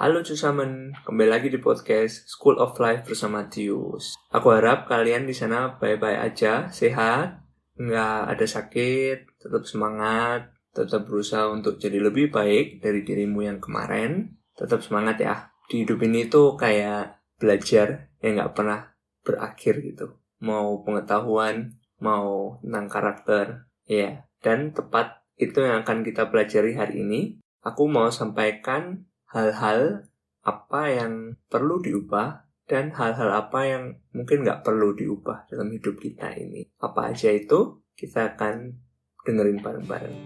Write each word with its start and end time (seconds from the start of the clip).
Halo 0.00 0.24
Cusamen, 0.24 0.96
kembali 1.04 1.28
lagi 1.28 1.52
di 1.52 1.60
podcast 1.60 2.24
School 2.24 2.56
of 2.56 2.72
Life 2.80 3.04
bersama 3.04 3.52
Tius. 3.52 4.16
Aku 4.32 4.48
harap 4.48 4.88
kalian 4.88 5.28
di 5.28 5.36
sana 5.36 5.76
baik-baik 5.76 6.24
aja, 6.24 6.72
sehat, 6.72 7.44
nggak 7.76 8.32
ada 8.32 8.46
sakit, 8.48 9.36
tetap 9.36 9.60
semangat, 9.68 10.56
tetap 10.72 11.04
berusaha 11.04 11.52
untuk 11.52 11.76
jadi 11.76 12.00
lebih 12.00 12.32
baik 12.32 12.80
dari 12.80 13.04
dirimu 13.04 13.44
yang 13.44 13.60
kemarin. 13.60 14.40
Tetap 14.56 14.80
semangat 14.80 15.20
ya. 15.20 15.52
Di 15.68 15.84
hidup 15.84 16.00
ini 16.00 16.32
tuh 16.32 16.56
kayak 16.56 17.20
belajar 17.36 18.08
yang 18.24 18.40
nggak 18.40 18.56
pernah 18.56 18.96
berakhir 19.20 19.84
gitu. 19.84 20.16
Mau 20.40 20.80
pengetahuan, 20.80 21.76
mau 22.00 22.56
tentang 22.64 22.88
karakter, 22.88 23.68
ya. 23.84 24.24
Dan 24.40 24.72
tepat 24.72 25.28
itu 25.36 25.60
yang 25.60 25.84
akan 25.84 26.00
kita 26.08 26.32
pelajari 26.32 26.72
hari 26.72 27.04
ini. 27.04 27.36
Aku 27.60 27.84
mau 27.84 28.08
sampaikan 28.08 29.09
hal-hal 29.30 30.10
apa 30.42 30.90
yang 30.90 31.38
perlu 31.46 31.78
diubah 31.78 32.50
dan 32.66 32.90
hal-hal 32.90 33.30
apa 33.30 33.62
yang 33.62 34.02
mungkin 34.10 34.42
nggak 34.42 34.66
perlu 34.66 34.90
diubah 34.98 35.46
dalam 35.46 35.70
hidup 35.70 36.02
kita 36.02 36.34
ini. 36.34 36.66
Apa 36.82 37.14
aja 37.14 37.30
itu 37.30 37.78
kita 37.94 38.34
akan 38.34 38.74
dengerin 39.22 39.62
bareng-bareng. 39.62 40.18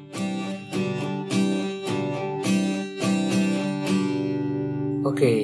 Oke, 5.05 5.35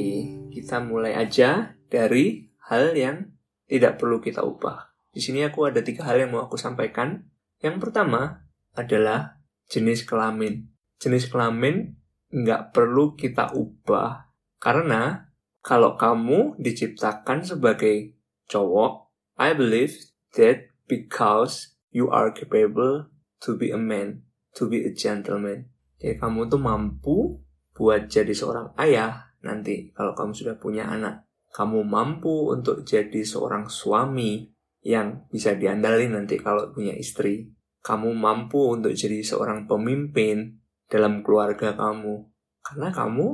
kita 0.48 0.80
mulai 0.80 1.20
aja 1.20 1.76
dari 1.92 2.48
hal 2.72 2.96
yang 2.96 3.28
tidak 3.68 4.00
perlu 4.00 4.24
kita 4.24 4.40
ubah. 4.40 4.88
Di 5.12 5.20
sini 5.20 5.44
aku 5.44 5.68
ada 5.68 5.84
tiga 5.84 6.08
hal 6.08 6.16
yang 6.16 6.32
mau 6.32 6.48
aku 6.48 6.56
sampaikan. 6.56 7.28
Yang 7.60 7.76
pertama 7.76 8.40
adalah 8.72 9.36
jenis 9.68 10.08
kelamin. 10.08 10.64
Jenis 10.96 11.28
kelamin 11.28 11.99
nggak 12.30 12.70
perlu 12.70 13.18
kita 13.18 13.54
ubah 13.54 14.30
karena 14.60 15.32
kalau 15.64 15.96
kamu 15.96 16.56
diciptakan 16.60 17.44
sebagai 17.44 18.16
cowok, 18.48 19.12
I 19.40 19.56
believe 19.56 19.96
that 20.36 20.68
because 20.84 21.76
you 21.92 22.12
are 22.12 22.32
capable 22.32 23.08
to 23.44 23.56
be 23.56 23.72
a 23.72 23.80
man, 23.80 24.24
to 24.56 24.68
be 24.68 24.84
a 24.84 24.92
gentleman. 24.92 25.72
Jadi 26.00 26.16
kamu 26.16 26.48
tuh 26.48 26.60
mampu 26.60 27.40
buat 27.72 28.08
jadi 28.08 28.32
seorang 28.32 28.76
ayah 28.76 29.32
nanti 29.40 29.92
kalau 29.96 30.12
kamu 30.12 30.32
sudah 30.36 30.56
punya 30.60 30.88
anak. 30.88 31.24
Kamu 31.50 31.82
mampu 31.82 32.52
untuk 32.52 32.84
jadi 32.84 33.24
seorang 33.24 33.68
suami 33.68 34.48
yang 34.80 35.28
bisa 35.28 35.56
diandalkan 35.56 36.16
nanti 36.16 36.36
kalau 36.40 36.72
punya 36.72 36.92
istri. 36.96 37.52
Kamu 37.80 38.12
mampu 38.12 38.76
untuk 38.76 38.92
jadi 38.92 39.24
seorang 39.24 39.64
pemimpin 39.64 40.59
dalam 40.90 41.22
keluarga 41.22 41.78
kamu. 41.78 42.26
Karena 42.60 42.90
kamu 42.90 43.26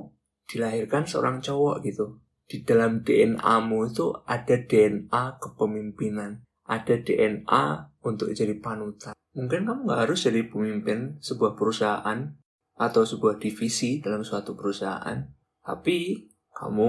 dilahirkan 0.46 1.08
seorang 1.08 1.42
cowok 1.42 1.82
gitu. 1.82 2.20
Di 2.46 2.62
dalam 2.62 3.02
DNA-mu 3.02 3.90
itu 3.90 4.14
ada 4.28 4.54
DNA 4.54 5.42
kepemimpinan. 5.42 6.46
Ada 6.68 7.02
DNA 7.02 7.64
untuk 8.06 8.30
jadi 8.30 8.54
panutan. 8.62 9.16
Mungkin 9.34 9.66
kamu 9.66 9.80
nggak 9.90 10.02
harus 10.06 10.28
jadi 10.28 10.46
pemimpin 10.46 11.18
sebuah 11.18 11.58
perusahaan 11.58 12.30
atau 12.76 13.02
sebuah 13.02 13.42
divisi 13.42 13.98
dalam 13.98 14.22
suatu 14.22 14.54
perusahaan. 14.54 15.26
Tapi 15.64 16.28
kamu 16.54 16.88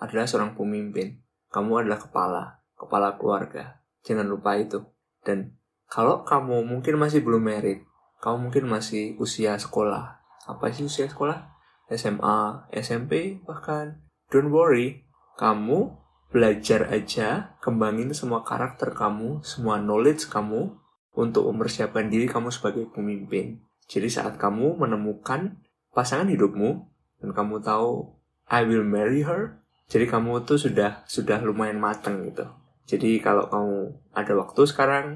adalah 0.00 0.24
seorang 0.24 0.56
pemimpin. 0.56 1.20
Kamu 1.52 1.84
adalah 1.84 2.00
kepala 2.00 2.42
kepala 2.74 3.14
keluarga. 3.20 3.84
Jangan 4.02 4.26
lupa 4.26 4.56
itu. 4.56 4.80
Dan 5.20 5.56
kalau 5.88 6.24
kamu 6.24 6.64
mungkin 6.64 6.96
masih 6.98 7.20
belum 7.20 7.44
merit 7.44 7.84
kamu 8.24 8.48
mungkin 8.48 8.64
masih 8.72 9.20
usia 9.20 9.60
sekolah 9.60 10.24
apa 10.44 10.68
sih 10.72 10.84
usia 10.84 11.08
sekolah? 11.08 11.56
SMA, 11.92 12.68
SMP, 12.72 13.40
bahkan 13.44 14.00
don't 14.32 14.52
worry, 14.52 15.04
kamu 15.36 15.92
belajar 16.32 16.88
aja, 16.88 17.56
kembangin 17.60 18.12
semua 18.16 18.44
karakter 18.44 18.92
kamu, 18.92 19.44
semua 19.44 19.80
knowledge 19.80 20.28
kamu 20.28 20.74
untuk 21.14 21.46
mempersiapkan 21.52 22.08
diri 22.08 22.26
kamu 22.28 22.48
sebagai 22.50 22.88
pemimpin. 22.90 23.62
Jadi 23.84 24.08
saat 24.08 24.40
kamu 24.40 24.80
menemukan 24.80 25.60
pasangan 25.92 26.28
hidupmu 26.28 26.88
dan 27.20 27.30
kamu 27.36 27.60
tahu 27.60 28.16
I 28.48 28.64
will 28.64 28.84
marry 28.84 29.24
her, 29.24 29.60
jadi 29.88 30.08
kamu 30.08 30.44
tuh 30.44 30.60
sudah 30.60 31.04
sudah 31.08 31.40
lumayan 31.44 31.80
mateng 31.80 32.24
gitu. 32.28 32.48
Jadi 32.84 33.20
kalau 33.20 33.48
kamu 33.48 33.80
ada 34.12 34.32
waktu 34.36 34.60
sekarang, 34.68 35.06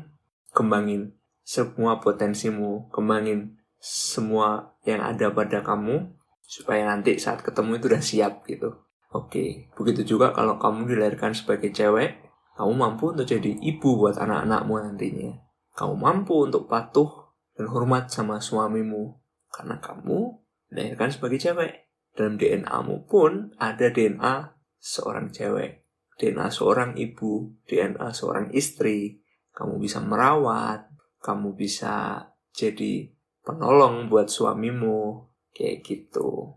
kembangin 0.56 1.17
semua 1.48 1.96
potensimu, 1.96 2.92
kembangin 2.92 3.56
semua 3.80 4.76
yang 4.84 5.00
ada 5.00 5.32
pada 5.32 5.64
kamu 5.64 6.12
supaya 6.44 6.84
nanti 6.84 7.16
saat 7.16 7.40
ketemu 7.40 7.80
itu 7.80 7.88
udah 7.88 8.04
siap 8.04 8.44
gitu. 8.44 8.68
Oke, 9.16 9.72
begitu 9.72 10.04
juga 10.04 10.36
kalau 10.36 10.60
kamu 10.60 10.92
dilahirkan 10.92 11.32
sebagai 11.32 11.72
cewek, 11.72 12.20
kamu 12.52 12.72
mampu 12.76 13.16
untuk 13.16 13.24
jadi 13.24 13.48
ibu 13.64 13.96
buat 13.96 14.20
anak-anakmu 14.20 14.76
nantinya. 14.76 15.40
Kamu 15.72 15.96
mampu 15.96 16.44
untuk 16.44 16.68
patuh 16.68 17.32
dan 17.56 17.72
hormat 17.72 18.12
sama 18.12 18.44
suamimu 18.44 19.16
karena 19.48 19.80
kamu 19.80 20.36
dilahirkan 20.68 21.08
sebagai 21.08 21.40
cewek. 21.40 21.88
Dalam 22.12 22.36
DNA-mu 22.36 23.08
pun 23.08 23.56
ada 23.56 23.88
DNA 23.88 24.52
seorang 24.76 25.32
cewek, 25.32 25.88
DNA 26.20 26.52
seorang 26.52 26.92
ibu, 27.00 27.56
DNA 27.64 28.12
seorang 28.12 28.52
istri. 28.52 29.24
Kamu 29.54 29.80
bisa 29.80 30.02
merawat, 30.02 30.97
kamu 31.18 31.54
bisa 31.58 32.26
jadi 32.54 33.10
penolong 33.42 34.12
buat 34.12 34.30
suamimu, 34.30 35.28
kayak 35.56 35.86
gitu. 35.86 36.54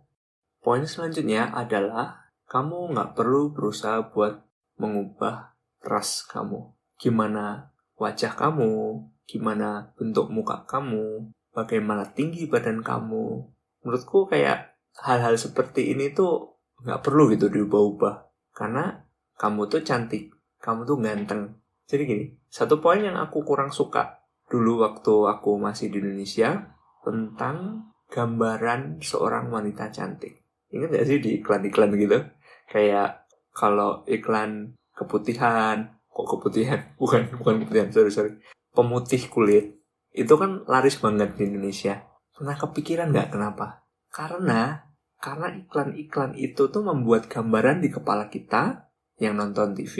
Poin 0.61 0.85
selanjutnya 0.85 1.49
adalah 1.55 2.29
kamu 2.45 2.93
nggak 2.93 3.17
perlu 3.17 3.49
berusaha 3.55 4.13
buat 4.13 4.45
mengubah 4.77 5.57
ras 5.81 6.21
kamu. 6.29 6.73
Gimana 7.01 7.73
wajah 7.97 8.37
kamu, 8.37 9.01
gimana 9.25 9.95
bentuk 9.97 10.29
muka 10.29 10.67
kamu, 10.69 11.33
bagaimana 11.55 12.13
tinggi 12.13 12.45
badan 12.45 12.85
kamu. 12.85 13.49
Menurutku 13.81 14.29
kayak 14.29 14.77
hal-hal 15.01 15.33
seperti 15.39 15.95
ini 15.95 16.13
tuh 16.13 16.61
nggak 16.85 17.01
perlu 17.01 17.33
gitu 17.33 17.49
diubah-ubah. 17.49 18.15
Karena 18.53 19.01
kamu 19.39 19.65
tuh 19.65 19.81
cantik, 19.81 20.29
kamu 20.61 20.85
tuh 20.85 20.97
ganteng. 21.01 21.57
Jadi 21.89 22.03
gini, 22.05 22.25
satu 22.51 22.77
poin 22.77 23.01
yang 23.01 23.17
aku 23.17 23.41
kurang 23.41 23.73
suka 23.73 24.20
dulu 24.51 24.83
waktu 24.83 25.31
aku 25.31 25.55
masih 25.55 25.87
di 25.87 26.03
Indonesia, 26.03 26.75
tentang 27.01 27.87
gambaran 28.11 28.99
seorang 28.99 29.47
wanita 29.47 29.87
cantik. 29.89 30.43
Ingat 30.75 30.91
gak 30.91 31.07
sih 31.07 31.19
di 31.23 31.39
iklan-iklan 31.39 31.95
gitu? 31.95 32.19
Kayak 32.67 33.23
kalau 33.55 34.03
iklan 34.07 34.75
keputihan, 34.91 35.95
kok 36.11 36.27
keputihan? 36.27 36.91
Bukan, 37.01 37.31
bukan 37.39 37.63
keputihan, 37.63 37.89
sorry, 37.89 38.11
sorry. 38.11 38.31
Pemutih 38.75 39.31
kulit. 39.31 39.79
Itu 40.11 40.35
kan 40.35 40.67
laris 40.67 40.99
banget 40.99 41.39
di 41.39 41.47
Indonesia. 41.47 42.03
Pernah 42.35 42.59
kepikiran 42.59 43.15
nggak 43.15 43.31
kenapa? 43.31 43.87
Karena 44.11 44.91
karena 45.21 45.53
iklan-iklan 45.53 46.33
itu 46.35 46.67
tuh 46.67 46.83
membuat 46.83 47.29
gambaran 47.29 47.79
di 47.79 47.93
kepala 47.93 48.27
kita 48.27 48.91
yang 49.21 49.37
nonton 49.37 49.77
TV 49.77 49.95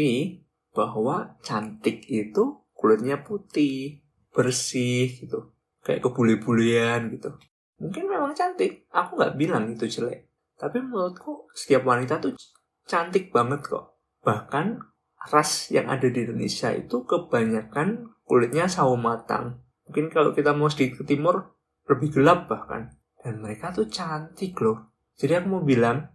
bahwa 0.73 1.38
cantik 1.45 2.09
itu 2.09 2.66
kulitnya 2.73 3.22
putih, 3.22 4.00
bersih 4.31 5.12
gitu. 5.12 5.52
Kayak 5.84 6.08
kebule-bulean 6.08 7.12
gitu. 7.14 7.36
Mungkin 7.81 8.08
memang 8.08 8.31
cantik. 8.38 8.86
Aku 8.94 9.18
nggak 9.18 9.36
bilang 9.36 9.68
itu 9.72 9.86
jelek. 9.90 10.30
Tapi 10.56 10.78
menurutku 10.78 11.50
setiap 11.58 11.90
wanita 11.90 12.22
tuh 12.22 12.38
cantik 12.86 13.34
banget 13.34 13.66
kok. 13.66 13.97
Bahkan 14.22 14.78
ras 15.34 15.74
yang 15.74 15.90
ada 15.90 16.06
di 16.06 16.22
Indonesia 16.22 16.69
itu 16.69 17.02
kebanyakan 17.06 18.14
kulitnya 18.22 18.69
sawo 18.69 18.94
matang. 18.94 19.66
Mungkin 19.90 20.14
kalau 20.14 20.31
kita 20.38 20.53
mau 20.53 20.69
sedikit 20.69 21.02
ke 21.02 21.18
timur 21.18 21.58
lebih 21.90 22.13
gelap 22.13 22.46
bahkan. 22.46 22.94
Dan 23.22 23.42
mereka 23.42 23.74
tuh 23.74 23.90
cantik 23.90 24.58
loh. 24.62 24.94
Jadi 25.18 25.42
aku 25.42 25.48
mau 25.50 25.63
bilang 25.66 26.09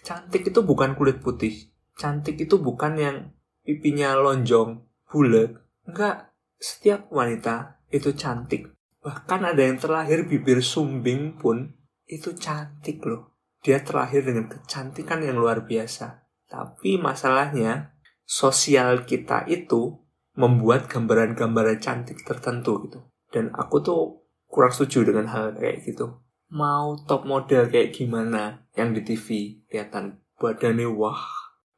cantik 0.00 0.48
itu 0.48 0.60
bukan 0.64 0.96
kulit 0.96 1.20
putih. 1.20 1.72
Cantik 1.96 2.40
itu 2.40 2.56
bukan 2.56 2.96
yang 2.96 3.16
pipinya 3.64 4.16
lonjong 4.16 4.80
bulat. 5.08 5.60
Enggak 5.84 6.29
setiap 6.60 7.08
wanita 7.08 7.80
itu 7.90 8.12
cantik 8.12 8.68
Bahkan 9.00 9.40
ada 9.48 9.62
yang 9.64 9.80
terlahir 9.80 10.28
bibir 10.28 10.60
sumbing 10.60 11.40
pun 11.40 11.72
itu 12.04 12.36
cantik 12.36 13.00
loh. 13.08 13.32
Dia 13.64 13.80
terlahir 13.80 14.24
dengan 14.24 14.48
kecantikan 14.48 15.24
yang 15.24 15.40
luar 15.40 15.64
biasa. 15.64 16.28
Tapi 16.48 17.00
masalahnya 17.00 17.96
sosial 18.28 19.08
kita 19.08 19.48
itu 19.48 19.96
membuat 20.36 20.88
gambaran-gambaran 20.88 21.80
cantik 21.80 22.20
tertentu 22.24 22.88
gitu. 22.88 23.00
Dan 23.32 23.52
aku 23.56 23.80
tuh 23.80 24.02
kurang 24.48 24.72
setuju 24.72 25.12
dengan 25.12 25.32
hal 25.32 25.56
kayak 25.56 25.80
gitu. 25.88 26.20
Mau 26.50 26.98
top 27.08 27.24
model 27.24 27.70
kayak 27.70 27.94
gimana 27.94 28.66
yang 28.76 28.92
di 28.92 29.00
TV 29.06 29.56
kelihatan 29.70 30.18
badannya 30.36 30.90
wah, 30.90 31.22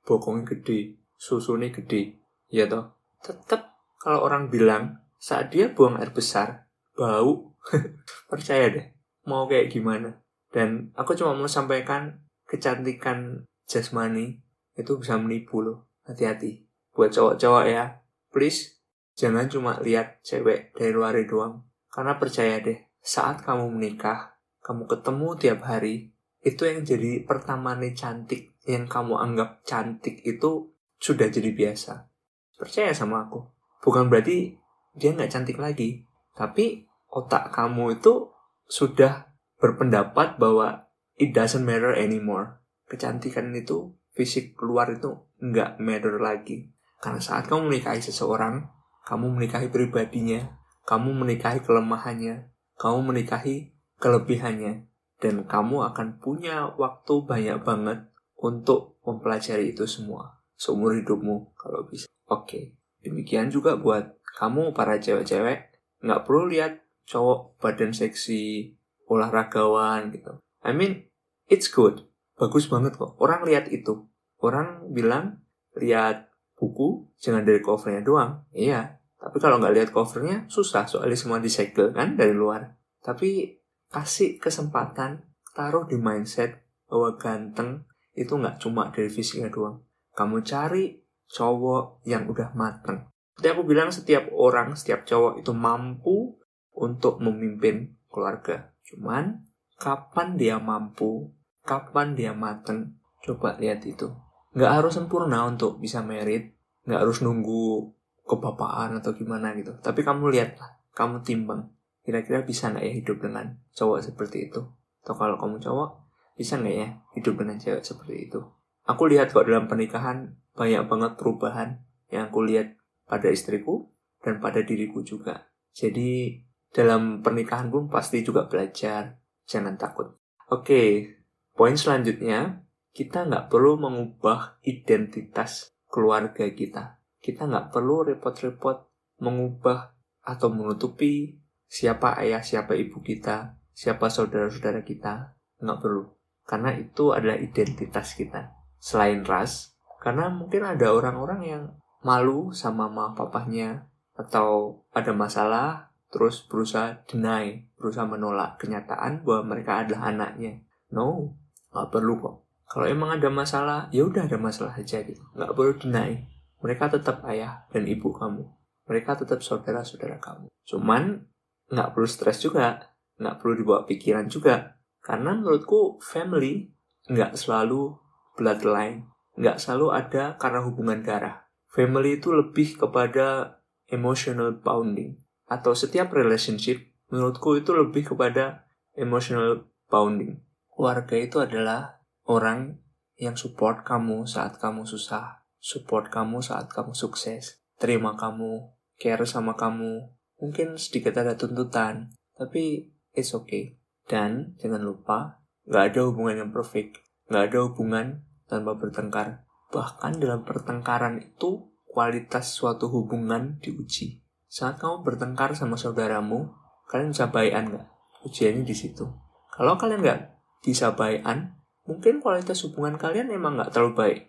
bokongnya 0.09 0.57
gede, 0.57 0.97
susunya 1.13 1.69
gede, 1.69 2.25
ya 2.49 2.65
toh. 2.65 2.97
Tetap 3.21 3.72
kalau 4.03 4.27
orang 4.27 4.51
bilang 4.51 4.99
saat 5.23 5.55
dia 5.55 5.71
buang 5.71 5.95
air 6.03 6.11
besar, 6.11 6.67
bau 6.99 7.55
percaya 8.31 8.67
deh 8.75 8.87
mau 9.23 9.47
kayak 9.47 9.71
gimana 9.71 10.19
dan 10.51 10.91
aku 10.99 11.15
cuma 11.15 11.39
mau 11.39 11.47
sampaikan 11.47 12.19
kecantikan 12.51 13.47
jasmani 13.71 14.43
itu 14.77 14.99
bisa 15.01 15.17
menipu 15.17 15.65
loh. 15.65 15.89
Hati-hati. 16.03 16.67
Buat 16.93 17.15
cowok-cowok 17.15 17.65
ya, 17.69 18.05
please 18.29 18.83
jangan 19.17 19.49
cuma 19.49 19.79
lihat 19.81 20.21
cewek 20.27 20.75
dari 20.77 20.93
luar 20.93 21.17
doang. 21.25 21.65
Karena 21.89 22.17
percaya 22.17 22.61
deh, 22.61 22.77
saat 23.01 23.45
kamu 23.45 23.69
menikah, 23.73 24.37
kamu 24.65 24.89
ketemu 24.89 25.29
tiap 25.37 25.61
hari, 25.65 26.13
itu 26.43 26.65
yang 26.65 26.83
jadi 26.83 27.23
pertama 27.23 27.77
nih 27.77 27.95
cantik, 27.95 28.57
yang 28.67 28.89
kamu 28.89 29.15
anggap 29.21 29.63
cantik 29.63 30.25
itu 30.25 30.73
sudah 30.99 31.29
jadi 31.29 31.53
biasa. 31.53 32.09
Percaya 32.57 32.93
sama 32.97 33.29
aku. 33.29 33.52
Bukan 33.83 34.07
berarti 34.07 34.57
dia 34.95 35.11
nggak 35.11 35.29
cantik 35.35 35.59
lagi, 35.59 36.07
tapi 36.39 36.87
otak 37.11 37.51
kamu 37.51 37.99
itu 37.99 38.31
sudah 38.71 39.35
berpendapat 39.59 40.39
bahwa 40.39 40.89
it 41.19 41.35
doesn't 41.35 41.67
matter 41.67 41.93
anymore. 41.93 42.63
Kecantikan 42.87 43.51
itu, 43.53 43.93
fisik 44.15 44.55
luar 44.63 44.95
itu 44.95 45.19
nggak 45.43 45.83
matter 45.83 46.23
lagi. 46.23 46.71
Karena 47.03 47.19
saat 47.19 47.51
kamu 47.51 47.69
menikahi 47.69 47.99
seseorang, 47.99 48.71
kamu 49.03 49.35
menikahi 49.35 49.69
pribadinya, 49.69 50.55
kamu 50.87 51.11
menikahi 51.13 51.61
kelemahannya, 51.67 52.55
kamu 52.79 52.99
menikahi 53.11 53.75
kelebihannya, 53.99 54.87
dan 55.19 55.47
kamu 55.47 55.83
akan 55.91 56.23
punya 56.23 56.71
waktu 56.79 57.15
banyak 57.27 57.59
banget 57.67 57.99
untuk 58.39 58.99
mempelajari 59.03 59.75
itu 59.75 59.87
semua 59.87 60.43
seumur 60.59 60.95
hidupmu 60.95 61.55
kalau 61.59 61.83
bisa. 61.87 62.07
Oke, 62.31 62.79
demikian 63.03 63.51
juga 63.51 63.77
buat 63.77 64.17
kamu 64.39 64.73
para 64.73 64.97
cewek-cewek 64.97 65.73
nggak 66.03 66.23
perlu 66.27 66.51
lihat 66.51 66.83
cowok 67.07 67.59
badan 67.63 67.95
seksi 67.95 68.75
olahragawan 69.07 70.11
gitu. 70.15 70.39
I 70.63 70.73
mean 70.73 71.11
it's 71.51 71.69
good. 71.69 72.07
Bagus 72.39 72.67
banget 72.67 72.97
kok. 72.97 73.19
Orang 73.21 73.45
lihat 73.47 73.69
itu. 73.71 74.09
Orang 74.43 74.91
bilang 74.91 75.45
lihat 75.79 76.33
buku 76.59 77.11
jangan 77.19 77.47
dari 77.47 77.63
covernya 77.63 78.03
doang. 78.03 78.43
Iya. 78.51 78.99
Tapi 79.19 79.39
kalau 79.39 79.63
nggak 79.63 79.75
lihat 79.75 79.89
covernya 79.95 80.51
susah. 80.51 80.87
Soalnya 80.87 81.19
semua 81.19 81.39
disegel 81.39 81.95
kan 81.95 82.19
dari 82.19 82.35
luar. 82.35 82.79
Tapi 83.03 83.59
kasih 83.93 84.41
kesempatan 84.41 85.23
taruh 85.53 85.85
di 85.85 86.01
mindset 86.01 86.65
bahwa 86.89 87.15
ganteng 87.21 87.85
itu 88.17 88.33
nggak 88.33 88.59
cuma 88.59 88.89
dari 88.91 89.13
fisiknya 89.13 89.53
doang. 89.53 89.85
Kamu 90.13 90.45
cari 90.45 91.02
cowok 91.33 92.05
yang 92.05 92.29
udah 92.29 92.53
mateng 92.53 93.13
jadi 93.41 93.57
aku 93.57 93.63
bilang 93.65 93.89
setiap 93.89 94.29
orang, 94.37 94.77
setiap 94.77 95.09
cowok 95.09 95.41
itu 95.41 95.53
mampu 95.57 96.37
untuk 96.77 97.19
memimpin 97.19 97.97
keluarga. 98.13 98.77
Cuman 98.85 99.49
kapan 99.81 100.37
dia 100.37 100.61
mampu, 100.61 101.33
kapan 101.65 102.13
dia 102.13 102.37
mateng, 102.37 103.01
coba 103.25 103.57
lihat 103.57 103.83
itu. 103.89 104.13
Nggak 104.53 104.73
harus 104.79 104.93
sempurna 105.01 105.49
untuk 105.49 105.81
bisa 105.81 106.05
merit, 106.05 106.53
nggak 106.85 107.01
harus 107.01 107.25
nunggu 107.25 107.91
kebapaan 108.29 109.01
atau 109.01 109.17
gimana 109.17 109.57
gitu. 109.57 109.73
Tapi 109.81 110.05
kamu 110.05 110.29
lihatlah, 110.29 110.79
kamu 110.93 111.25
timbang. 111.25 111.73
Kira-kira 112.07 112.45
bisa 112.45 112.69
nggak 112.69 112.85
ya 112.85 112.93
hidup 112.93 113.17
dengan 113.27 113.59
cowok 113.73 114.07
seperti 114.07 114.53
itu? 114.53 114.61
Atau 115.03 115.17
kalau 115.17 115.41
kamu 115.41 115.57
cowok, 115.59 115.91
bisa 116.37 116.61
nggak 116.61 116.77
ya 116.77 116.89
hidup 117.17 117.35
dengan 117.41 117.57
cewek 117.57 117.81
seperti 117.81 118.29
itu? 118.29 118.39
Aku 118.87 119.07
lihat 119.07 119.31
kok 119.31 119.47
dalam 119.47 119.71
pernikahan 119.71 120.35
banyak 120.59 120.85
banget 120.91 121.13
perubahan 121.15 121.81
yang 122.11 122.29
aku 122.29 122.43
lihat 122.45 122.75
pada 123.07 123.31
istriku 123.31 123.89
dan 124.21 124.43
pada 124.43 124.63
diriku 124.63 125.07
juga. 125.07 125.51
Jadi 125.73 126.41
dalam 126.73 127.21
pernikahan 127.23 127.69
pun 127.69 127.87
pasti 127.87 128.25
juga 128.25 128.49
belajar, 128.49 129.21
jangan 129.47 129.77
takut. 129.79 130.19
Oke, 130.51 131.15
poin 131.55 131.77
selanjutnya, 131.79 132.65
kita 132.93 133.25
nggak 133.29 133.49
perlu 133.49 133.81
mengubah 133.81 134.61
identitas 134.65 135.73
keluarga 135.89 136.49
kita. 136.53 137.01
Kita 137.23 137.49
nggak 137.49 137.73
perlu 137.73 138.13
repot-repot 138.13 138.89
mengubah 139.23 139.95
atau 140.27 140.49
menutupi 140.51 141.39
siapa 141.71 142.19
ayah, 142.21 142.43
siapa 142.43 142.75
ibu 142.77 143.01
kita, 143.01 143.57
siapa 143.73 144.11
saudara-saudara 144.11 144.83
kita. 144.83 145.39
Nggak 145.63 145.79
perlu. 145.79 146.05
Karena 146.43 146.75
itu 146.75 147.15
adalah 147.15 147.39
identitas 147.39 148.19
kita. 148.19 148.62
Selain 148.83 149.23
ras, 149.23 149.79
karena 150.03 150.27
mungkin 150.27 150.67
ada 150.67 150.91
orang-orang 150.91 151.41
yang 151.47 151.65
malu 152.03 152.51
sama 152.51 152.91
mama 152.91 153.15
papahnya 153.15 153.87
atau 154.19 154.83
ada 154.91 155.15
masalah 155.15 155.95
terus 156.11 156.43
berusaha 156.45 157.07
deny, 157.07 157.63
berusaha 157.79 158.05
menolak 158.05 158.59
kenyataan 158.59 159.23
bahwa 159.23 159.55
mereka 159.55 159.87
adalah 159.87 160.11
anaknya. 160.11 160.61
No, 160.91 161.39
nggak 161.71 161.89
perlu 161.95 162.19
kok. 162.19 162.37
Kalau 162.67 162.87
emang 162.91 163.15
ada 163.15 163.31
masalah, 163.31 163.87
ya 163.95 164.03
udah 164.03 164.27
ada 164.27 164.37
masalah 164.37 164.75
aja 164.75 165.01
gitu. 165.07 165.23
Nggak 165.39 165.55
perlu 165.55 165.73
deny. 165.79 166.13
Mereka 166.59 166.85
tetap 166.91 167.23
ayah 167.31 167.65
dan 167.71 167.87
ibu 167.87 168.11
kamu. 168.11 168.43
Mereka 168.91 169.23
tetap 169.23 169.41
saudara-saudara 169.47 170.19
kamu. 170.19 170.51
Cuman 170.67 171.23
nggak 171.71 171.89
perlu 171.95 172.09
stres 172.11 172.43
juga, 172.43 172.93
nggak 173.17 173.39
perlu 173.39 173.55
dibawa 173.57 173.87
pikiran 173.87 174.27
juga. 174.27 174.75
Karena 174.99 175.39
menurutku 175.39 176.03
family 176.03 176.67
nggak 177.07 177.39
selalu 177.39 178.02
bloodline, 178.39 179.09
nggak 179.37 179.61
selalu 179.61 179.95
ada 179.95 180.37
karena 180.37 180.61
hubungan 180.65 181.01
darah 181.05 181.43
family 181.73 182.21
itu 182.21 182.31
lebih 182.37 182.77
kepada 182.77 183.59
emotional 183.89 184.53
bonding 184.61 185.17
atau 185.49 185.73
setiap 185.73 186.13
relationship 186.13 186.93
menurutku 187.09 187.57
itu 187.57 187.73
lebih 187.73 188.13
kepada 188.13 188.69
emotional 188.93 189.65
bonding. 189.89 190.45
Keluarga 190.69 191.17
itu 191.17 191.41
adalah 191.41 192.05
orang 192.29 192.81
yang 193.17 193.37
support 193.37 193.85
kamu 193.85 194.25
saat 194.29 194.61
kamu 194.61 194.85
susah, 194.85 195.45
support 195.61 196.09
kamu 196.09 196.41
saat 196.41 196.73
kamu 196.73 196.97
sukses, 196.97 197.61
terima 197.77 198.17
kamu, 198.17 198.73
care 198.97 199.25
sama 199.29 199.57
kamu. 199.57 200.13
Mungkin 200.41 200.81
sedikit 200.81 201.21
ada 201.21 201.37
tuntutan, 201.37 202.17
tapi 202.33 202.89
it's 203.13 203.37
okay. 203.37 203.77
Dan 204.09 204.57
jangan 204.57 204.81
lupa, 204.81 205.45
nggak 205.69 205.85
ada 205.93 206.01
hubungan 206.09 206.49
yang 206.49 206.51
perfect, 206.51 207.02
nggak 207.33 207.49
ada 207.49 207.59
hubungan 207.65 208.21
tanpa 208.45 208.77
bertengkar. 208.77 209.49
Bahkan 209.73 210.21
dalam 210.21 210.45
pertengkaran 210.45 211.25
itu, 211.25 211.73
kualitas 211.89 212.53
suatu 212.53 212.93
hubungan 212.93 213.57
diuji. 213.65 214.21
Saat 214.53 214.85
kamu 214.85 215.01
bertengkar 215.01 215.57
sama 215.57 215.81
saudaramu, 215.81 216.53
kalian 216.93 217.17
bisa 217.17 217.33
baikan 217.33 217.73
nggak? 217.73 217.87
Ujiannya 218.29 218.69
di 218.69 218.77
situ. 218.77 219.09
Kalau 219.49 219.81
kalian 219.81 220.05
nggak 220.05 220.21
bisa 220.61 220.93
baikan, 220.93 221.57
mungkin 221.89 222.21
kualitas 222.21 222.61
hubungan 222.69 223.01
kalian 223.01 223.33
emang 223.33 223.57
nggak 223.57 223.73
terlalu 223.73 223.93
baik. 223.97 224.21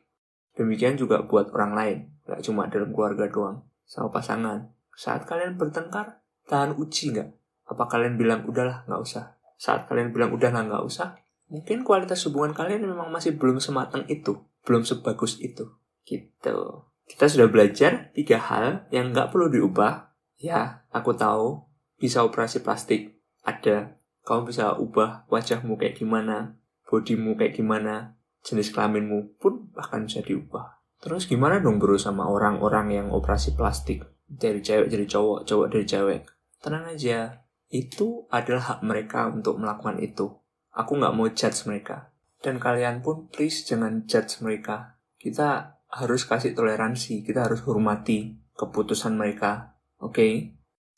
Demikian 0.56 0.96
juga 0.96 1.28
buat 1.28 1.52
orang 1.52 1.76
lain, 1.76 1.98
nggak 2.24 2.40
cuma 2.40 2.72
dalam 2.72 2.96
keluarga 2.96 3.28
doang, 3.28 3.68
sama 3.84 4.08
pasangan. 4.16 4.72
Saat 4.96 5.28
kalian 5.28 5.60
bertengkar, 5.60 6.24
tahan 6.48 6.80
uji 6.80 7.12
nggak? 7.12 7.30
Apa 7.68 7.84
kalian 7.92 8.16
bilang 8.16 8.48
udahlah 8.48 8.88
nggak 8.88 9.02
usah? 9.04 9.36
Saat 9.60 9.92
kalian 9.92 10.16
bilang 10.16 10.32
udahlah 10.32 10.64
nggak 10.68 10.84
usah, 10.88 11.20
mungkin 11.54 11.86
kualitas 11.86 12.26
hubungan 12.26 12.58
kalian 12.58 12.90
memang 12.90 13.14
masih 13.14 13.38
belum 13.38 13.62
sematang 13.62 14.10
itu 14.10 14.42
belum 14.64 14.88
sebagus 14.88 15.38
itu. 15.44 15.70
Gitu. 16.04 16.58
Kita 17.04 17.26
sudah 17.28 17.48
belajar 17.52 18.12
tiga 18.16 18.40
hal 18.40 18.88
yang 18.90 19.12
nggak 19.12 19.30
perlu 19.30 19.52
diubah. 19.52 20.16
Ya, 20.40 20.88
aku 20.92 21.16
tahu 21.16 21.68
bisa 22.00 22.24
operasi 22.24 22.64
plastik. 22.64 23.20
Ada. 23.44 24.00
Kamu 24.24 24.48
bisa 24.48 24.80
ubah 24.80 25.28
wajahmu 25.28 25.76
kayak 25.76 26.00
gimana, 26.00 26.56
bodimu 26.88 27.36
kayak 27.36 27.60
gimana, 27.60 28.16
jenis 28.40 28.72
kelaminmu 28.72 29.36
pun 29.36 29.68
bahkan 29.76 30.08
bisa 30.08 30.24
diubah. 30.24 30.80
Terus 31.04 31.28
gimana 31.28 31.60
dong 31.60 31.76
bro 31.76 32.00
sama 32.00 32.32
orang-orang 32.32 32.96
yang 32.96 33.08
operasi 33.12 33.52
plastik? 33.60 34.08
Dari 34.24 34.64
cewek 34.64 34.88
jadi 34.88 35.04
cowok, 35.04 35.44
cowok 35.44 35.68
dari 35.76 35.84
cewek. 35.84 36.22
Tenang 36.64 36.88
aja, 36.88 37.44
itu 37.68 38.24
adalah 38.32 38.64
hak 38.64 38.80
mereka 38.88 39.28
untuk 39.28 39.60
melakukan 39.60 40.00
itu. 40.00 40.32
Aku 40.74 40.98
nggak 40.98 41.14
mau 41.14 41.30
judge 41.30 41.70
mereka. 41.70 42.14
Dan 42.42 42.58
kalian 42.60 43.00
pun 43.06 43.30
please 43.30 43.64
jangan 43.64 44.04
judge 44.10 44.42
mereka. 44.42 45.00
Kita 45.16 45.80
harus 45.94 46.26
kasih 46.26 46.58
toleransi, 46.58 47.22
kita 47.22 47.46
harus 47.46 47.62
hormati 47.64 48.36
keputusan 48.58 49.14
mereka. 49.14 49.78
Oke? 50.02 50.14
Okay? 50.14 50.34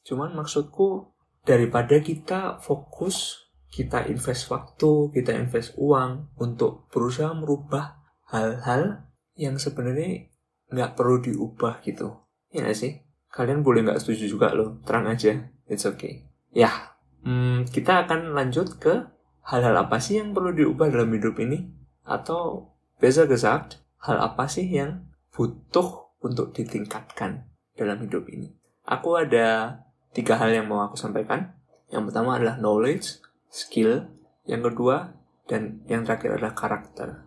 Cuman 0.07 0.33
maksudku 0.33 1.11
daripada 1.43 1.99
kita 1.99 2.57
fokus, 2.63 3.45
kita 3.69 4.07
invest 4.07 4.47
waktu, 4.47 5.11
kita 5.11 5.35
invest 5.35 5.75
uang 5.75 6.33
untuk 6.39 6.87
berusaha 6.89 7.35
merubah 7.35 7.99
hal-hal 8.31 9.05
yang 9.35 9.59
sebenarnya 9.59 10.31
nggak 10.71 10.95
perlu 10.95 11.21
diubah 11.21 11.83
gitu. 11.83 12.15
Ya 12.49 12.65
gak 12.65 12.79
sih? 12.79 13.03
Kalian 13.29 13.61
boleh 13.61 13.83
nggak 13.83 13.99
setuju 13.99 14.31
juga 14.31 14.55
loh, 14.55 14.79
terang 14.87 15.11
aja. 15.11 15.35
It's 15.67 15.83
okay. 15.83 16.23
Ya, 16.55 16.95
hmm, 17.27 17.67
kita 17.67 18.07
akan 18.07 18.31
lanjut 18.31 18.79
ke 18.79 19.14
hal-hal 19.45 19.77
apa 19.77 20.01
sih 20.01 20.17
yang 20.17 20.33
perlu 20.33 20.51
diubah 20.51 20.89
dalam 20.89 21.13
hidup 21.13 21.37
ini? 21.37 21.69
Atau 22.01 22.73
besser 22.97 23.29
gesagt, 23.29 23.85
hal 24.01 24.17
apa 24.17 24.49
sih 24.49 24.65
yang 24.65 25.05
butuh 25.29 26.17
untuk 26.25 26.51
ditingkatkan 26.57 27.45
dalam 27.77 28.01
hidup 28.01 28.25
ini? 28.33 28.49
Aku 28.85 29.17
ada 29.17 29.81
tiga 30.13 30.37
hal 30.41 30.53
yang 30.53 30.65
mau 30.65 30.81
aku 30.81 30.97
sampaikan. 30.97 31.53
Yang 31.93 32.11
pertama 32.11 32.41
adalah 32.41 32.57
knowledge, 32.57 33.21
skill. 33.49 34.09
Yang 34.45 34.73
kedua, 34.73 35.17
dan 35.49 35.81
yang 35.89 36.05
terakhir 36.05 36.37
adalah 36.37 36.53
karakter. 36.53 37.25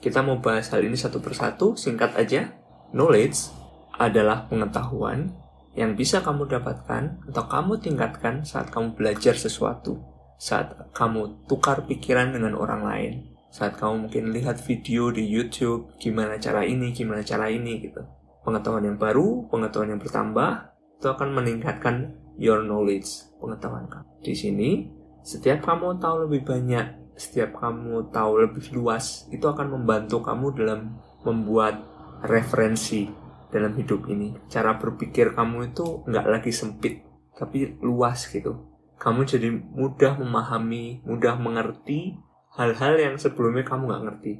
Kita 0.00 0.20
mau 0.20 0.40
bahas 0.40 0.68
hal 0.72 0.84
ini 0.84 0.96
satu 0.96 1.20
persatu, 1.20 1.76
singkat 1.76 2.16
aja. 2.16 2.56
Knowledge 2.92 3.52
adalah 3.96 4.48
pengetahuan 4.48 5.32
yang 5.74 5.98
bisa 5.98 6.22
kamu 6.22 6.46
dapatkan 6.46 7.24
atau 7.28 7.44
kamu 7.50 7.82
tingkatkan 7.82 8.46
saat 8.46 8.70
kamu 8.70 8.94
belajar 8.94 9.34
sesuatu, 9.34 9.98
saat 10.38 10.74
kamu 10.92 11.46
tukar 11.46 11.86
pikiran 11.86 12.34
dengan 12.34 12.58
orang 12.58 12.82
lain, 12.84 13.12
saat 13.54 13.78
kamu 13.78 14.08
mungkin 14.08 14.34
lihat 14.34 14.58
video 14.58 15.14
di 15.14 15.22
YouTube, 15.22 15.94
gimana 16.02 16.42
cara 16.42 16.66
ini, 16.66 16.90
gimana 16.90 17.22
cara 17.22 17.46
ini 17.46 17.78
gitu. 17.86 18.02
Pengetahuan 18.42 18.84
yang 18.84 18.98
baru, 18.98 19.46
pengetahuan 19.46 19.94
yang 19.94 20.02
bertambah, 20.02 20.50
itu 20.98 21.06
akan 21.06 21.28
meningkatkan 21.32 22.18
your 22.34 22.66
knowledge, 22.66 23.30
pengetahuan 23.38 23.86
kamu. 23.86 24.10
Di 24.26 24.34
sini, 24.34 24.70
setiap 25.22 25.64
kamu 25.64 26.02
tahu 26.02 26.28
lebih 26.28 26.44
banyak, 26.44 27.14
setiap 27.14 27.56
kamu 27.56 28.10
tahu 28.10 28.42
lebih 28.42 28.74
luas, 28.74 29.30
itu 29.30 29.46
akan 29.46 29.70
membantu 29.70 30.20
kamu 30.20 30.46
dalam 30.58 30.80
membuat 31.22 31.80
referensi 32.26 33.06
dalam 33.54 33.78
hidup 33.78 34.10
ini. 34.10 34.34
Cara 34.50 34.76
berpikir 34.76 35.30
kamu 35.30 35.70
itu 35.70 36.02
nggak 36.10 36.26
lagi 36.26 36.50
sempit, 36.50 37.06
tapi 37.38 37.78
luas 37.80 38.26
gitu. 38.26 38.73
Kamu 38.98 39.26
jadi 39.26 39.50
mudah 39.50 40.16
memahami, 40.16 41.02
mudah 41.04 41.36
mengerti 41.36 42.14
hal-hal 42.54 42.94
yang 42.96 43.14
sebelumnya 43.18 43.66
kamu 43.66 43.90
nggak 43.90 44.04
ngerti. 44.06 44.32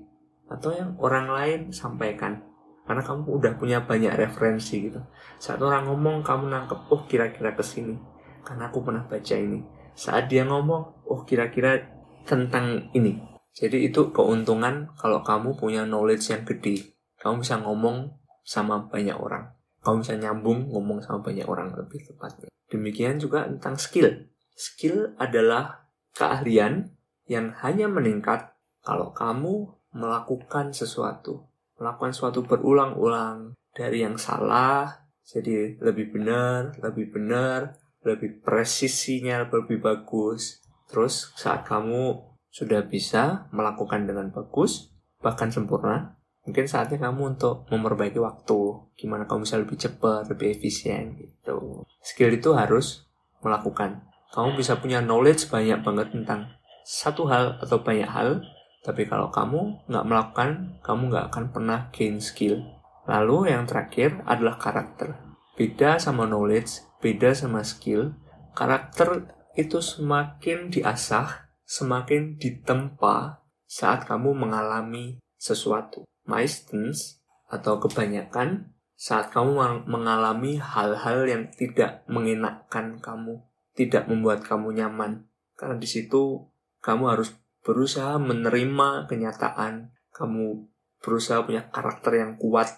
Atau 0.48 0.70
yang 0.72 0.94
orang 1.02 1.26
lain 1.28 1.60
sampaikan. 1.74 2.40
Karena 2.84 3.00
kamu 3.00 3.40
udah 3.40 3.52
punya 3.56 3.78
banyak 3.82 4.12
referensi 4.12 4.92
gitu. 4.92 5.00
Saat 5.40 5.58
orang 5.64 5.88
ngomong, 5.88 6.20
kamu 6.20 6.52
nangkep, 6.52 6.80
oh 6.92 7.08
kira-kira 7.08 7.56
ke 7.56 7.64
sini. 7.64 7.96
Karena 8.44 8.68
aku 8.68 8.84
pernah 8.84 9.08
baca 9.08 9.34
ini. 9.34 9.64
Saat 9.96 10.28
dia 10.28 10.44
ngomong, 10.44 11.08
oh 11.08 11.24
kira-kira 11.24 11.80
tentang 12.28 12.92
ini. 12.92 13.20
Jadi 13.54 13.86
itu 13.86 14.10
keuntungan 14.10 14.90
kalau 14.98 15.22
kamu 15.22 15.56
punya 15.56 15.86
knowledge 15.86 16.28
yang 16.28 16.42
gede. 16.42 16.98
Kamu 17.22 17.40
bisa 17.40 17.62
ngomong 17.62 18.12
sama 18.44 18.90
banyak 18.90 19.16
orang. 19.16 19.54
Kamu 19.80 20.02
bisa 20.02 20.18
nyambung 20.18 20.68
ngomong 20.68 21.00
sama 21.00 21.22
banyak 21.24 21.46
orang 21.46 21.72
lebih 21.72 22.04
tepatnya. 22.04 22.50
Demikian 22.68 23.16
juga 23.22 23.46
tentang 23.46 23.78
skill. 23.78 24.33
Skill 24.54 25.18
adalah 25.18 25.90
keahlian 26.14 26.94
yang 27.26 27.54
hanya 27.62 27.90
meningkat 27.90 28.54
kalau 28.80 29.10
kamu 29.10 29.74
melakukan 29.94 30.70
sesuatu. 30.70 31.46
Melakukan 31.78 32.14
sesuatu 32.14 32.46
berulang-ulang 32.46 33.58
dari 33.74 34.06
yang 34.06 34.14
salah 34.14 35.04
jadi 35.24 35.80
lebih 35.80 36.14
benar, 36.14 36.76
lebih 36.78 37.10
benar, 37.10 37.74
lebih 38.04 38.44
presisinya 38.44 39.48
lebih 39.48 39.80
bagus. 39.80 40.62
Terus 40.86 41.32
saat 41.34 41.64
kamu 41.64 42.20
sudah 42.52 42.86
bisa 42.86 43.48
melakukan 43.50 44.06
dengan 44.06 44.30
bagus, 44.30 44.92
bahkan 45.18 45.50
sempurna, 45.50 46.14
mungkin 46.44 46.68
saatnya 46.68 47.00
kamu 47.00 47.34
untuk 47.36 47.64
memperbaiki 47.72 48.20
waktu 48.20 48.60
gimana 49.00 49.24
kamu 49.24 49.48
bisa 49.48 49.56
lebih 49.56 49.80
cepat 49.80 50.28
lebih 50.28 50.52
efisien 50.52 51.16
gitu 51.16 51.88
skill 52.04 52.30
itu 52.36 52.52
harus 52.52 53.08
melakukan 53.40 54.04
kamu 54.34 54.58
bisa 54.58 54.82
punya 54.82 54.98
knowledge 54.98 55.46
banyak 55.46 55.78
banget 55.86 56.10
tentang 56.10 56.50
satu 56.82 57.30
hal 57.30 57.62
atau 57.62 57.78
banyak 57.86 58.10
hal 58.10 58.42
tapi 58.82 59.06
kalau 59.06 59.30
kamu 59.30 59.86
nggak 59.86 60.06
melakukan 60.10 60.50
kamu 60.82 61.14
nggak 61.14 61.26
akan 61.30 61.44
pernah 61.54 61.78
gain 61.94 62.18
skill. 62.18 62.60
Lalu 63.06 63.54
yang 63.54 63.64
terakhir 63.64 64.20
adalah 64.26 64.58
karakter. 64.58 65.16
Beda 65.54 66.02
sama 66.02 66.26
knowledge 66.26 66.82
beda 66.98 67.30
sama 67.32 67.62
skill 67.62 68.12
karakter 68.58 69.30
itu 69.54 69.78
semakin 69.78 70.68
diasah 70.74 71.46
semakin 71.62 72.36
ditempa 72.36 73.44
saat 73.64 74.04
kamu 74.04 74.34
mengalami 74.34 75.22
sesuatu. 75.38 76.02
Meistens 76.26 77.22
atau 77.48 77.78
kebanyakan 77.78 78.74
saat 78.94 79.30
kamu 79.30 79.84
mengalami 79.84 80.56
hal-hal 80.56 81.28
yang 81.28 81.50
tidak 81.52 82.06
mengenakkan 82.08 82.96
kamu, 83.02 83.42
tidak 83.74 84.06
membuat 84.06 84.46
kamu 84.46 84.74
nyaman. 84.74 85.26
Karena 85.54 85.76
di 85.78 85.86
situ 85.86 86.50
kamu 86.82 87.14
harus 87.14 87.34
berusaha 87.62 88.18
menerima 88.18 89.06
kenyataan, 89.10 89.94
kamu 90.14 90.66
berusaha 91.02 91.42
punya 91.44 91.68
karakter 91.68 92.18
yang 92.18 92.40
kuat 92.40 92.70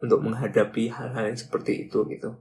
untuk 0.00 0.20
menghadapi 0.24 0.90
hal-hal 0.90 1.30
yang 1.32 1.38
seperti 1.38 1.88
itu 1.88 2.04
gitu. 2.08 2.40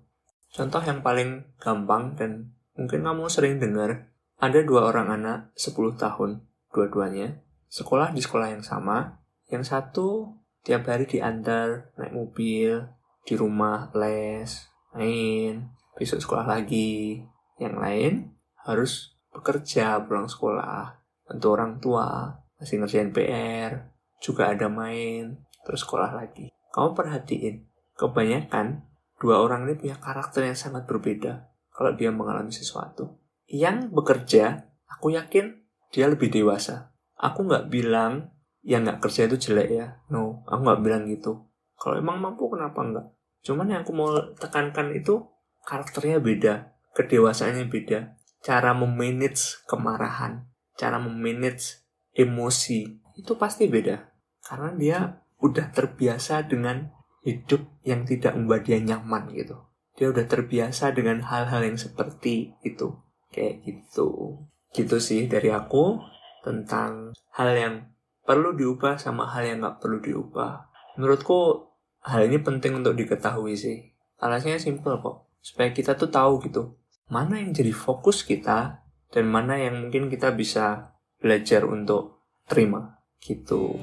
Contoh 0.49 0.81
yang 0.81 1.05
paling 1.05 1.45
gampang 1.61 2.17
dan 2.17 2.55
mungkin 2.73 3.05
kamu 3.05 3.29
sering 3.29 3.61
dengar, 3.61 4.09
ada 4.39 4.59
dua 4.63 4.89
orang 4.89 5.19
anak 5.19 5.51
10 5.59 5.99
tahun, 5.99 6.47
dua-duanya, 6.71 7.43
sekolah 7.67 8.15
di 8.15 8.23
sekolah 8.23 8.55
yang 8.55 8.63
sama, 8.63 9.19
yang 9.51 9.61
satu 9.61 10.39
tiap 10.63 10.87
hari 10.87 11.07
diantar 11.07 11.91
naik 11.99 12.13
mobil 12.15 12.83
di 13.23 13.33
rumah 13.35 13.91
les 13.95 14.69
main 14.93 15.69
besok 15.95 16.19
sekolah 16.23 16.45
lagi 16.45 17.23
yang 17.59 17.77
lain 17.77 18.33
harus 18.65 19.15
bekerja 19.29 20.01
pulang 20.07 20.25
sekolah 20.25 20.97
bantu 21.27 21.47
orang 21.53 21.77
tua 21.77 22.33
masih 22.57 22.81
ngerjain 22.81 23.13
PR 23.13 23.93
juga 24.19 24.51
ada 24.51 24.67
main 24.67 25.37
terus 25.63 25.85
sekolah 25.85 26.11
lagi. 26.17 26.49
Kamu 26.73 26.97
perhatiin 26.97 27.67
kebanyakan 27.93 28.87
dua 29.19 29.43
orang 29.43 29.69
ini 29.69 29.75
punya 29.77 29.95
karakter 29.99 30.47
yang 30.47 30.57
sangat 30.57 30.89
berbeda. 30.89 31.51
Kalau 31.69 31.95
dia 31.95 32.09
mengalami 32.11 32.51
sesuatu 32.51 33.19
yang 33.47 33.93
bekerja 33.93 34.67
aku 34.89 35.13
yakin 35.13 35.61
dia 35.93 36.09
lebih 36.09 36.33
dewasa. 36.33 36.91
Aku 37.19 37.45
nggak 37.45 37.69
bilang 37.69 38.33
yang 38.65 38.83
nggak 38.83 38.99
kerja 39.03 39.29
itu 39.29 39.37
jelek 39.37 39.69
ya. 39.71 39.87
No 40.09 40.43
aku 40.49 40.59
nggak 40.65 40.81
bilang 40.81 41.03
gitu. 41.07 41.47
Kalau 41.79 41.95
emang 41.95 42.19
mampu 42.19 42.49
kenapa 42.51 42.81
enggak 42.83 43.07
cuman 43.39 43.71
yang 43.71 43.81
aku 43.87 43.93
mau 43.95 44.11
tekankan 44.35 44.91
itu 44.91 45.23
karakternya 45.63 46.19
beda 46.19 46.75
kedewasaannya 46.95 47.67
beda 47.67 48.19
cara 48.39 48.71
memanage 48.71 49.61
kemarahan 49.67 50.47
cara 50.79 50.97
memanage 50.97 51.83
emosi 52.15 52.99
itu 53.19 53.33
pasti 53.35 53.67
beda 53.67 54.09
karena 54.45 54.69
dia 54.75 54.97
udah 55.39 55.71
terbiasa 55.71 56.47
dengan 56.47 56.89
hidup 57.23 57.67
yang 57.83 58.07
tidak 58.07 58.35
membuat 58.35 58.63
dia 58.65 58.79
nyaman 58.79 59.29
gitu 59.35 59.59
dia 59.99 60.07
udah 60.07 60.23
terbiasa 60.23 60.95
dengan 60.95 61.19
hal-hal 61.27 61.61
yang 61.63 61.75
seperti 61.75 62.55
itu 62.63 62.95
kayak 63.29 63.61
gitu 63.67 64.39
gitu 64.71 64.97
sih 65.01 65.27
dari 65.27 65.51
aku 65.51 65.99
tentang 66.45 67.11
hal 67.35 67.49
yang 67.53 67.75
perlu 68.23 68.53
diubah 68.53 69.01
sama 69.01 69.25
hal 69.33 69.41
yang 69.45 69.65
nggak 69.65 69.81
perlu 69.81 69.97
diubah. 69.97 70.69
Menurutku 71.01 71.71
hal 72.05 72.29
ini 72.29 72.37
penting 72.37 72.77
untuk 72.77 72.93
diketahui 72.93 73.57
sih. 73.57 73.89
Alasannya 74.21 74.61
simple 74.61 75.01
kok. 75.01 75.28
Supaya 75.39 75.73
kita 75.73 75.95
tuh 75.95 76.11
tahu 76.11 76.43
gitu. 76.45 76.77
Mana 77.09 77.41
yang 77.41 77.55
jadi 77.55 77.73
fokus 77.73 78.21
kita 78.21 78.85
dan 79.09 79.25
mana 79.25 79.57
yang 79.57 79.87
mungkin 79.87 80.07
kita 80.11 80.35
bisa 80.35 80.95
belajar 81.17 81.65
untuk 81.65 82.23
terima 82.45 83.01
gitu. 83.23 83.75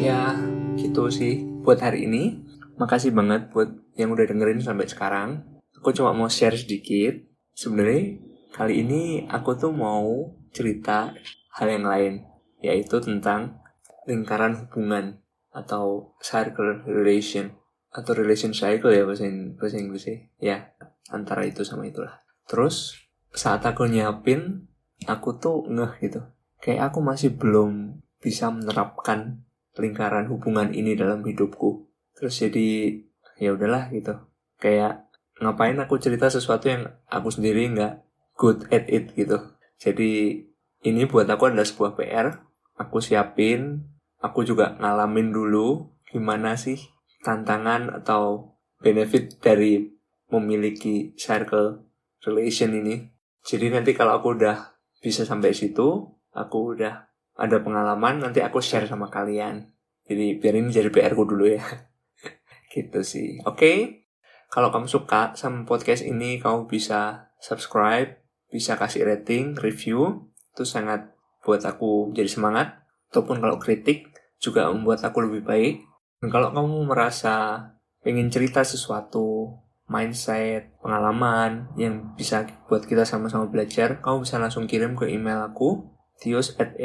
Ya, 0.00 0.36
gitu 0.80 1.12
sih 1.12 1.44
buat 1.62 1.82
hari 1.84 2.08
ini. 2.08 2.42
Makasih 2.80 3.14
banget 3.14 3.52
buat 3.54 3.70
yang 3.94 4.10
udah 4.14 4.26
dengerin 4.26 4.64
sampai 4.64 4.88
sekarang. 4.90 5.44
Aku 5.78 5.92
cuma 5.92 6.16
mau 6.16 6.26
share 6.26 6.56
sedikit. 6.56 7.20
Sebenarnya 7.54 8.24
Kali 8.54 8.86
ini 8.86 9.26
aku 9.26 9.58
tuh 9.58 9.74
mau 9.74 10.30
cerita 10.54 11.10
hal 11.58 11.66
yang 11.74 11.90
lain, 11.90 12.22
yaitu 12.62 13.02
tentang 13.02 13.58
lingkaran 14.06 14.54
hubungan 14.54 15.18
atau 15.54 16.18
circle 16.18 16.82
relation 16.84 17.54
atau 17.94 18.10
relation 18.10 18.50
cycle 18.50 18.90
ya 18.90 19.06
bahasa, 19.06 19.30
bahasa 19.54 19.78
Inggrisnya. 19.78 20.26
Ya, 20.42 20.74
antara 21.14 21.46
itu 21.46 21.62
sama 21.62 21.86
itulah. 21.86 22.26
Terus 22.50 22.98
saat 23.30 23.62
aku 23.62 23.86
nyiapin, 23.86 24.66
aku 25.06 25.38
tuh 25.38 25.62
ngeh 25.70 25.94
gitu. 26.02 26.20
Kayak 26.58 26.90
aku 26.90 26.98
masih 27.06 27.38
belum 27.38 28.02
bisa 28.18 28.50
menerapkan 28.50 29.46
lingkaran 29.78 30.26
hubungan 30.26 30.74
ini 30.74 30.98
dalam 30.98 31.22
hidupku. 31.22 31.86
Terus 32.18 32.34
jadi 32.34 32.98
ya 33.38 33.54
udahlah 33.54 33.94
gitu. 33.94 34.18
Kayak 34.58 35.06
ngapain 35.38 35.78
aku 35.78 35.98
cerita 36.02 36.26
sesuatu 36.26 36.66
yang 36.66 36.90
aku 37.06 37.30
sendiri 37.30 37.70
nggak 37.70 38.02
good 38.34 38.66
at 38.74 38.90
it 38.90 39.14
gitu. 39.14 39.38
Jadi 39.78 40.42
ini 40.82 41.02
buat 41.06 41.30
aku 41.30 41.50
adalah 41.50 41.66
sebuah 41.66 41.94
PR. 41.94 42.26
Aku 42.74 42.98
siapin, 42.98 43.86
aku 44.24 44.48
juga 44.48 44.80
ngalamin 44.80 45.28
dulu 45.28 45.92
gimana 46.08 46.56
sih 46.56 46.80
tantangan 47.20 47.92
atau 48.00 48.56
benefit 48.80 49.36
dari 49.44 49.84
memiliki 50.32 51.12
circle 51.20 51.84
relation 52.24 52.72
ini. 52.72 53.12
Jadi 53.44 53.68
nanti 53.68 53.92
kalau 53.92 54.16
aku 54.16 54.40
udah 54.40 54.80
bisa 55.04 55.28
sampai 55.28 55.52
situ, 55.52 56.08
aku 56.32 56.58
udah 56.76 57.12
ada 57.36 57.60
pengalaman, 57.60 58.24
nanti 58.24 58.40
aku 58.40 58.64
share 58.64 58.88
sama 58.88 59.12
kalian. 59.12 59.68
Jadi 60.08 60.40
biar 60.40 60.56
ini 60.60 60.72
jadi 60.72 60.88
PR 60.88 61.12
ku 61.12 61.28
dulu 61.28 61.48
ya. 61.48 61.64
gitu 62.72 63.04
sih. 63.04 63.40
Oke. 63.44 63.58
Okay? 63.60 63.78
Kalau 64.48 64.70
kamu 64.70 64.86
suka 64.86 65.34
sama 65.34 65.66
podcast 65.66 66.06
ini, 66.06 66.38
kamu 66.38 66.70
bisa 66.70 67.32
subscribe, 67.42 68.22
bisa 68.46 68.78
kasih 68.78 69.02
rating, 69.02 69.58
review, 69.58 70.30
itu 70.54 70.62
sangat 70.62 71.10
buat 71.42 71.58
aku 71.66 72.14
jadi 72.14 72.30
semangat. 72.30 72.86
Ataupun 73.10 73.42
kalau 73.42 73.58
kritik 73.58 74.13
juga 74.44 74.68
membuat 74.68 75.00
aku 75.00 75.24
lebih 75.24 75.42
baik. 75.48 75.74
Dan 76.20 76.28
kalau 76.28 76.52
kamu 76.52 76.84
merasa 76.84 77.64
ingin 78.04 78.28
cerita 78.28 78.60
sesuatu, 78.60 79.56
mindset, 79.88 80.76
pengalaman 80.84 81.72
yang 81.80 82.12
bisa 82.16 82.44
buat 82.68 82.84
kita 82.84 83.08
sama-sama 83.08 83.48
belajar, 83.48 84.04
kamu 84.04 84.28
bisa 84.28 84.36
langsung 84.36 84.68
kirim 84.68 84.92
ke 84.92 85.08
email 85.08 85.40
aku, 85.44 85.88
tios 86.20 86.56
at 86.60 86.76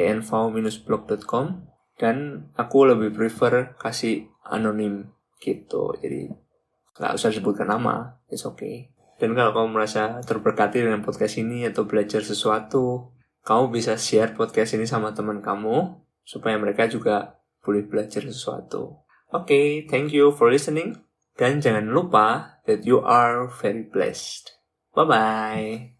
blogcom 0.88 1.68
dan 2.00 2.48
aku 2.56 2.88
lebih 2.88 3.12
prefer 3.12 3.76
kasih 3.76 4.32
anonim 4.48 5.12
gitu. 5.44 5.92
Jadi 6.00 6.32
nggak 6.96 7.12
usah 7.16 7.32
sebutkan 7.32 7.68
nama, 7.68 8.20
it's 8.28 8.44
okay. 8.44 8.92
Dan 9.20 9.36
kalau 9.36 9.52
kamu 9.52 9.76
merasa 9.76 10.20
terberkati 10.24 10.80
dengan 10.80 11.04
podcast 11.04 11.36
ini 11.36 11.68
atau 11.68 11.84
belajar 11.84 12.24
sesuatu, 12.24 13.12
kamu 13.44 13.68
bisa 13.72 13.96
share 14.00 14.32
podcast 14.32 14.76
ini 14.76 14.88
sama 14.88 15.12
teman 15.12 15.44
kamu 15.44 16.00
supaya 16.24 16.56
mereka 16.56 16.88
juga 16.88 17.39
boleh 17.60 17.84
belajar 17.86 18.24
sesuatu. 18.24 19.04
Oke, 19.30 19.46
okay, 19.46 19.66
thank 19.86 20.10
you 20.10 20.34
for 20.34 20.50
listening. 20.50 21.06
Dan 21.38 21.62
jangan 21.62 21.94
lupa 21.94 22.60
that 22.66 22.84
you 22.84 23.00
are 23.00 23.48
very 23.48 23.86
blessed. 23.86 24.58
Bye-bye. 24.92 25.99